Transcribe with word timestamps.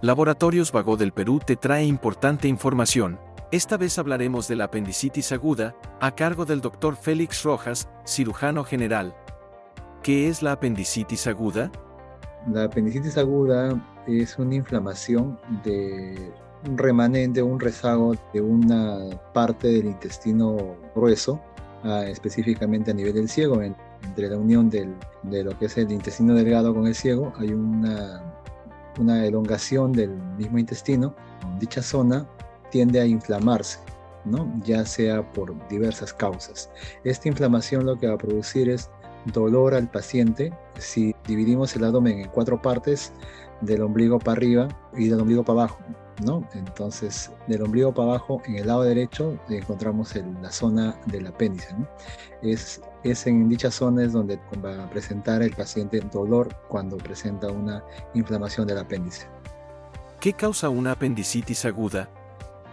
Laboratorios 0.00 0.70
Vago 0.70 0.96
del 0.96 1.10
Perú 1.10 1.40
te 1.44 1.56
trae 1.56 1.84
importante 1.84 2.46
información. 2.46 3.18
Esta 3.50 3.76
vez 3.76 3.98
hablaremos 3.98 4.46
de 4.46 4.54
la 4.54 4.64
apendicitis 4.66 5.32
aguda, 5.32 5.74
a 6.00 6.14
cargo 6.14 6.44
del 6.44 6.60
Dr. 6.60 6.94
Félix 6.94 7.42
Rojas, 7.42 7.88
cirujano 8.06 8.62
general. 8.62 9.12
¿Qué 10.04 10.28
es 10.28 10.40
la 10.40 10.52
apendicitis 10.52 11.26
aguda? 11.26 11.72
La 12.46 12.64
apendicitis 12.64 13.18
aguda 13.18 13.74
es 14.06 14.38
una 14.38 14.54
inflamación 14.54 15.36
de 15.64 16.32
un 16.68 16.78
remanente, 16.78 17.42
un 17.42 17.58
rezago 17.58 18.14
de 18.32 18.40
una 18.40 19.00
parte 19.34 19.66
del 19.66 19.86
intestino 19.86 20.76
grueso, 20.94 21.40
ah, 21.82 22.04
específicamente 22.06 22.92
a 22.92 22.94
nivel 22.94 23.14
del 23.14 23.28
ciego, 23.28 23.60
entre 23.62 24.28
la 24.28 24.36
unión 24.36 24.70
de 24.70 25.42
lo 25.42 25.58
que 25.58 25.66
es 25.66 25.76
el 25.76 25.90
intestino 25.90 26.34
delgado 26.34 26.72
con 26.72 26.86
el 26.86 26.94
ciego, 26.94 27.32
hay 27.36 27.52
una 27.52 28.27
una 28.98 29.24
elongación 29.24 29.92
del 29.92 30.10
mismo 30.36 30.58
intestino, 30.58 31.14
dicha 31.58 31.82
zona 31.82 32.28
tiende 32.70 33.00
a 33.00 33.06
inflamarse, 33.06 33.78
¿no? 34.24 34.52
ya 34.64 34.84
sea 34.84 35.30
por 35.32 35.54
diversas 35.68 36.12
causas. 36.12 36.70
Esta 37.04 37.28
inflamación 37.28 37.86
lo 37.86 37.96
que 37.98 38.08
va 38.08 38.14
a 38.14 38.18
producir 38.18 38.68
es 38.68 38.90
dolor 39.32 39.74
al 39.74 39.90
paciente. 39.90 40.52
Si 40.78 41.14
dividimos 41.26 41.74
el 41.76 41.84
abdomen 41.84 42.20
en 42.20 42.28
cuatro 42.28 42.60
partes, 42.60 43.12
del 43.60 43.82
ombligo 43.82 44.18
para 44.18 44.36
arriba 44.36 44.68
y 44.96 45.08
del 45.08 45.20
ombligo 45.20 45.44
para 45.44 45.60
abajo, 45.62 45.78
¿no? 46.24 46.46
Entonces, 46.54 47.30
del 47.46 47.62
ombligo 47.62 47.92
para 47.92 48.10
abajo, 48.10 48.42
en 48.46 48.56
el 48.56 48.66
lado 48.66 48.82
derecho, 48.82 49.38
encontramos 49.48 50.14
la 50.42 50.50
zona 50.50 50.98
del 51.06 51.26
apéndice, 51.26 51.74
¿no? 51.74 51.88
Es 52.42 52.80
es 53.04 53.26
en 53.26 53.48
dicha 53.48 53.70
zona 53.70 54.04
es 54.04 54.12
donde 54.12 54.40
va 54.64 54.84
a 54.84 54.90
presentar 54.90 55.42
el 55.42 55.54
paciente 55.54 56.00
dolor 56.12 56.48
cuando 56.68 56.96
presenta 56.96 57.48
una 57.48 57.82
inflamación 58.14 58.66
del 58.66 58.78
apéndice. 58.78 59.26
¿Qué 60.20 60.32
causa 60.32 60.68
una 60.68 60.92
apendicitis 60.92 61.64
aguda? 61.64 62.08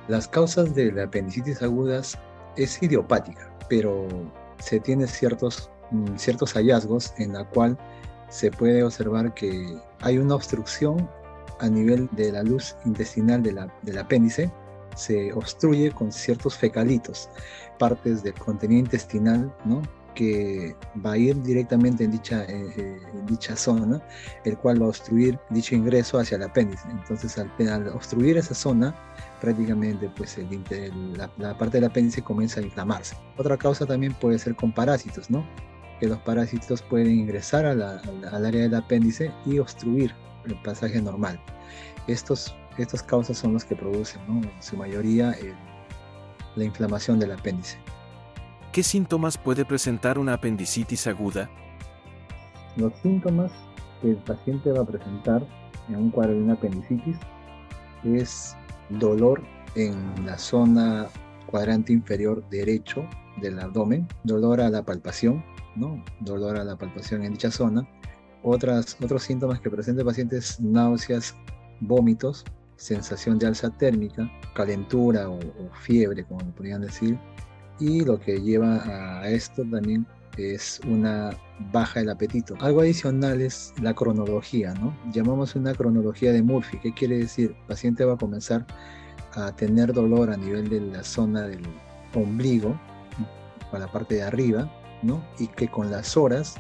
Las 0.08 0.28
causas 0.28 0.74
de 0.74 0.92
la 0.92 1.04
apendicitis 1.04 1.62
agudas 1.62 2.18
es 2.58 2.82
idiopática, 2.82 3.52
pero 3.70 4.08
se 4.60 4.80
tienen 4.80 5.08
ciertos, 5.08 5.70
mm, 5.92 6.16
ciertos 6.16 6.54
hallazgos 6.54 7.14
en 7.18 7.34
la 7.34 7.44
cual 7.44 7.78
se 8.30 8.50
puede 8.50 8.84
observar 8.84 9.34
que 9.34 9.78
hay 10.02 10.18
una 10.18 10.36
obstrucción 10.36 11.08
a 11.60 11.70
nivel 11.70 12.10
de 12.14 12.32
la 12.32 12.44
luz 12.44 12.76
intestinal 12.86 13.44
del 13.44 13.98
apéndice, 13.98 14.52
se 14.96 15.34
obstruye 15.34 15.92
con 15.92 16.12
ciertos 16.12 16.58
fecalitos, 16.58 17.30
partes 17.78 18.24
del 18.24 18.34
contenido 18.36 18.80
intestinal, 18.80 19.54
¿no? 19.66 19.82
que 20.16 20.76
va 21.06 21.12
a 21.12 21.18
ir 21.18 21.40
directamente 21.44 22.06
en 22.06 22.12
dicha, 22.12 22.46
eh, 22.46 22.74
eh, 22.78 23.00
dicha 23.28 23.56
zona, 23.56 24.02
el 24.46 24.58
cual 24.58 24.82
va 24.82 24.86
a 24.86 24.90
obstruir 24.90 25.38
dicho 25.50 25.76
ingreso 25.76 26.18
hacia 26.18 26.38
el 26.38 26.44
apéndice. 26.44 26.88
Entonces, 26.90 27.38
al, 27.38 27.88
obstruir 27.90 28.38
esa 28.38 28.56
zona, 28.56 28.96
prácticamente 29.42 30.10
pues 30.16 30.40
la, 31.38 31.58
parte 31.58 31.78
del 31.78 31.90
apéndice 31.90 32.24
comienza 32.24 32.62
a 32.62 32.64
inflamarse. 32.64 33.16
Otra 33.38 33.58
causa 33.58 33.86
también 33.86 34.14
puede 34.14 34.40
ser 34.40 34.56
con 34.56 34.72
parásitos, 34.72 35.30
¿no? 35.30 35.46
Que 36.00 36.08
los 36.08 36.20
parásitos 36.20 36.82
pueden 36.82 37.12
ingresar 37.12 37.66
al 37.66 37.82
área 38.46 38.62
del 38.62 38.76
apéndice 38.76 39.32
y 39.46 39.60
obstruir 39.60 40.14
el 40.46 40.56
pasaje 40.62 41.02
normal. 41.02 41.40
Estos, 42.08 42.56
estas 42.78 43.02
causas 43.02 43.38
son 43.38 43.54
las 43.54 43.66
que 43.66 43.76
producen, 43.76 44.22
¿no? 44.28 44.42
en 44.42 44.52
su 44.62 44.78
mayoría, 44.78 45.36
la 46.56 46.64
inflamación 46.64 47.20
del 47.20 47.32
apéndice. 47.32 47.78
¿Qué 48.72 48.84
síntomas 48.84 49.38
puede 49.38 49.64
presentar 49.64 50.20
una 50.20 50.34
apendicitis 50.34 51.08
aguda? 51.08 51.50
Los 52.76 52.94
síntomas 53.02 53.52
que 54.02 54.12
el 54.12 54.18
paciente 54.18 54.72
va 54.72 54.82
a 54.82 54.86
presentar 54.86 55.46
en 55.88 55.96
un 55.96 56.12
cuadro 56.12 56.34
de 56.34 56.42
una 56.42 56.54
apendicitis 56.54 57.16
es 58.04 58.56
dolor 58.90 59.42
en 59.76 60.26
la 60.26 60.38
zona 60.38 61.08
cuadrante 61.48 61.94
inferior 61.94 62.44
derecho 62.50 63.08
del 63.38 63.60
abdomen, 63.60 64.08
dolor 64.24 64.62
a 64.62 64.70
la 64.70 64.84
palpación, 64.84 65.44
¿no? 65.76 66.04
dolor 66.20 66.58
a 66.58 66.64
la 66.64 66.76
palpación 66.78 67.24
en 67.24 67.34
dicha 67.34 67.52
zona. 67.52 67.88
Otras, 68.44 68.98
otros 69.02 69.24
síntomas 69.24 69.60
que 69.60 69.70
presenta 69.70 70.02
el 70.02 70.06
paciente 70.06 70.38
es 70.38 70.60
náuseas, 70.60 71.36
vómitos, 71.82 72.46
sensación 72.76 73.40
de 73.40 73.48
alza 73.48 73.70
térmica, 73.70 74.30
calentura 74.54 75.30
o, 75.30 75.40
fiebre, 75.82 76.24
como 76.26 76.46
podrían 76.52 76.82
decir, 76.82 77.18
y 77.80 78.06
lo 78.06 78.20
que 78.20 78.42
lleva 78.42 79.22
a 79.22 79.30
esto 79.30 79.64
también 79.64 80.06
es 80.38 80.80
una 80.88 81.32
baja 81.72 82.00
del 82.00 82.10
apetito. 82.10 82.56
Algo 82.60 82.82
adicional 82.82 83.42
es 83.42 83.74
la 83.82 83.94
cronología, 83.94 84.74
¿no? 84.74 84.96
Llamamos 85.12 85.56
una 85.56 85.74
cronología 85.74 86.32
de 86.32 86.44
Murphy. 86.44 86.78
¿Qué 86.80 86.94
quiere 86.94 87.18
decir? 87.18 87.56
El 87.58 87.68
paciente 87.68 88.06
va 88.06 88.14
a 88.14 88.18
comenzar 88.18 88.66
a 89.34 89.56
tener 89.56 89.94
dolor 89.94 90.30
a 90.30 90.38
nivel 90.38 90.70
de 90.70 90.82
la 90.82 91.04
zona 91.04 91.48
del 91.48 91.64
ombligo, 92.14 92.80
a 93.72 93.80
la 93.80 93.92
parte 93.92 94.16
de 94.16 94.24
arriba, 94.24 94.70
Y 95.40 95.48
que 95.48 95.68
con 95.68 95.92
las 95.92 96.18
horas 96.18 96.56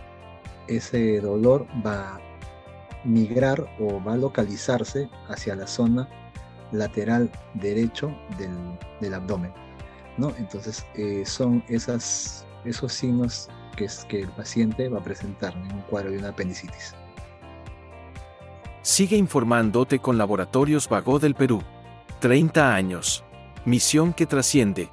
ese 0.67 1.19
dolor 1.21 1.67
va 1.85 2.15
a 2.15 2.19
migrar 3.03 3.67
o 3.79 4.03
va 4.03 4.13
a 4.13 4.17
localizarse 4.17 5.09
hacia 5.29 5.55
la 5.55 5.67
zona 5.67 6.09
lateral 6.71 7.29
derecho 7.53 8.15
del, 8.37 8.51
del 8.99 9.13
abdomen. 9.13 9.53
¿no? 10.17 10.33
Entonces, 10.37 10.85
eh, 10.95 11.23
son 11.25 11.63
esas, 11.67 12.45
esos 12.63 12.93
signos 12.93 13.49
que, 13.75 13.85
es, 13.85 14.05
que 14.05 14.21
el 14.21 14.29
paciente 14.29 14.89
va 14.89 14.99
a 14.99 15.03
presentar 15.03 15.53
en 15.53 15.73
un 15.73 15.81
cuadro 15.81 16.11
de 16.11 16.17
una 16.17 16.29
apendicitis. 16.29 16.95
Sigue 18.81 19.17
informándote 19.17 19.99
con 19.99 20.17
Laboratorios 20.17 20.87
Vago 20.87 21.19
del 21.19 21.35
Perú. 21.35 21.61
30 22.19 22.73
años. 22.73 23.23
Misión 23.65 24.13
que 24.13 24.25
trasciende. 24.25 24.89